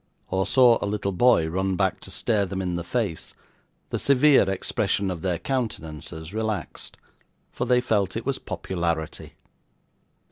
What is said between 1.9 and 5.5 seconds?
to stare them in the face, the severe expression of their